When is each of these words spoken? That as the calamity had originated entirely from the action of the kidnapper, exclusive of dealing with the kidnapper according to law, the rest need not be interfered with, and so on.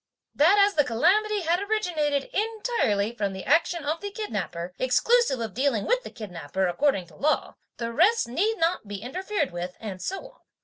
That 0.33 0.57
as 0.57 0.73
the 0.73 0.83
calamity 0.83 1.41
had 1.41 1.59
originated 1.61 2.27
entirely 2.33 3.13
from 3.15 3.33
the 3.33 3.43
action 3.43 3.83
of 3.85 4.01
the 4.01 4.09
kidnapper, 4.09 4.73
exclusive 4.79 5.39
of 5.39 5.53
dealing 5.53 5.85
with 5.85 6.01
the 6.01 6.09
kidnapper 6.09 6.65
according 6.65 7.05
to 7.09 7.15
law, 7.15 7.53
the 7.77 7.93
rest 7.93 8.27
need 8.27 8.55
not 8.57 8.87
be 8.87 8.95
interfered 8.95 9.51
with, 9.51 9.75
and 9.79 10.01
so 10.01 10.25
on. 10.31 10.39